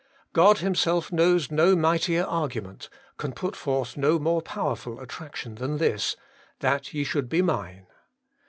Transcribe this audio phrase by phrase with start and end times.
[0.33, 6.15] God Himself knows no mightier argument, can put forth no more powerful attraction than this,'
[6.61, 7.85] that ye should be Mine.'